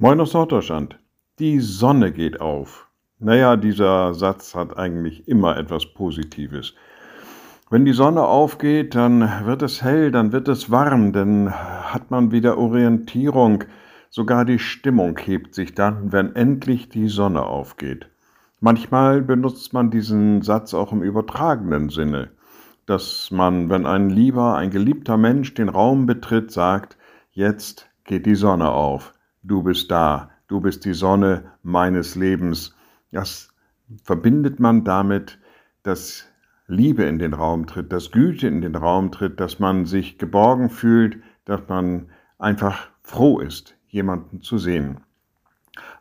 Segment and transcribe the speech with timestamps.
[0.00, 0.96] Moin aus Norddeutschland.
[1.40, 2.88] Die Sonne geht auf.
[3.18, 6.76] Naja, dieser Satz hat eigentlich immer etwas Positives.
[7.68, 12.30] Wenn die Sonne aufgeht, dann wird es hell, dann wird es warm, dann hat man
[12.30, 13.64] wieder Orientierung.
[14.08, 18.08] Sogar die Stimmung hebt sich dann, wenn endlich die Sonne aufgeht.
[18.60, 22.30] Manchmal benutzt man diesen Satz auch im übertragenen Sinne,
[22.86, 26.96] dass man, wenn ein lieber, ein geliebter Mensch den Raum betritt, sagt,
[27.32, 29.12] jetzt geht die Sonne auf
[29.48, 32.76] du bist da, du bist die Sonne meines Lebens.
[33.10, 33.48] Das
[34.04, 35.38] verbindet man damit,
[35.82, 36.26] dass
[36.66, 40.68] Liebe in den Raum tritt, dass Güte in den Raum tritt, dass man sich geborgen
[40.68, 45.00] fühlt, dass man einfach froh ist, jemanden zu sehen.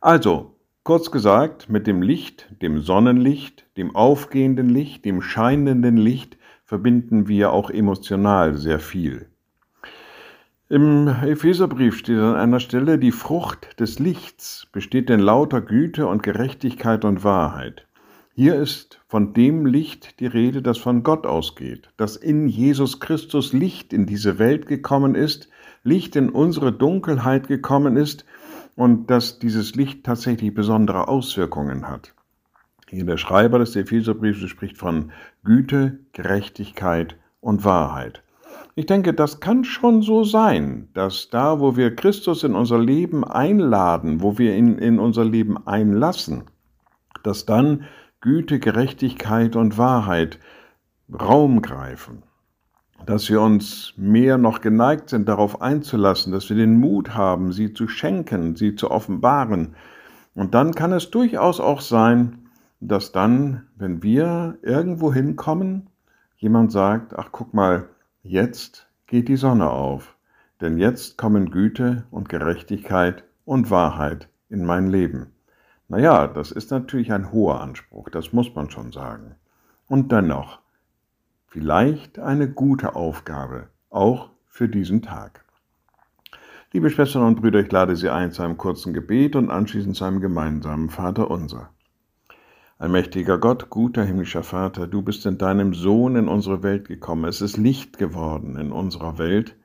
[0.00, 7.28] Also, kurz gesagt, mit dem Licht, dem Sonnenlicht, dem aufgehenden Licht, dem scheinenden Licht verbinden
[7.28, 9.28] wir auch emotional sehr viel.
[10.68, 16.24] Im Epheserbrief steht an einer Stelle, die Frucht des Lichts besteht in lauter Güte und
[16.24, 17.86] Gerechtigkeit und Wahrheit.
[18.34, 23.52] Hier ist von dem Licht die Rede, das von Gott ausgeht, dass in Jesus Christus
[23.52, 25.48] Licht in diese Welt gekommen ist,
[25.84, 28.24] Licht in unsere Dunkelheit gekommen ist
[28.74, 32.12] und dass dieses Licht tatsächlich besondere Auswirkungen hat.
[32.90, 35.12] Hier der Schreiber des Epheserbriefs spricht von
[35.44, 38.24] Güte, Gerechtigkeit und Wahrheit.
[38.78, 43.24] Ich denke, das kann schon so sein, dass da, wo wir Christus in unser Leben
[43.24, 46.44] einladen, wo wir ihn in unser Leben einlassen,
[47.22, 47.84] dass dann
[48.20, 50.38] Güte, Gerechtigkeit und Wahrheit
[51.10, 52.22] Raum greifen,
[53.06, 57.72] dass wir uns mehr noch geneigt sind, darauf einzulassen, dass wir den Mut haben, sie
[57.72, 59.74] zu schenken, sie zu offenbaren.
[60.34, 65.88] Und dann kann es durchaus auch sein, dass dann, wenn wir irgendwo hinkommen,
[66.36, 67.88] jemand sagt, ach guck mal,
[68.28, 70.16] Jetzt geht die Sonne auf,
[70.60, 75.32] denn jetzt kommen Güte und Gerechtigkeit und Wahrheit in mein Leben.
[75.86, 79.36] Naja, das ist natürlich ein hoher Anspruch, das muss man schon sagen.
[79.86, 80.58] Und dennoch,
[81.46, 85.44] vielleicht eine gute Aufgabe, auch für diesen Tag.
[86.72, 90.04] Liebe Schwestern und Brüder, ich lade Sie ein zu einem kurzen Gebet und anschließend zu
[90.04, 91.70] einem gemeinsamen Vater unser.
[92.78, 97.24] Allmächtiger Gott, guter himmlischer Vater, du bist in deinem Sohn in unsere Welt gekommen.
[97.24, 99.56] Es ist Licht geworden in unserer Welt.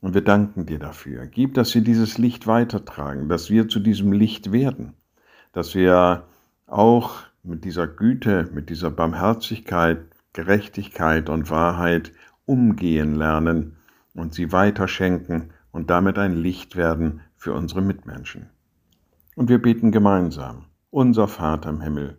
[0.00, 1.26] Und wir danken dir dafür.
[1.26, 4.94] Gib, dass wir dieses Licht weitertragen, dass wir zu diesem Licht werden,
[5.52, 6.24] dass wir
[6.66, 10.00] auch mit dieser Güte, mit dieser Barmherzigkeit,
[10.32, 12.12] Gerechtigkeit und Wahrheit
[12.46, 13.76] umgehen lernen
[14.14, 18.50] und sie weiterschenken und damit ein Licht werden für unsere Mitmenschen.
[19.36, 22.18] Und wir beten gemeinsam, unser Vater im Himmel,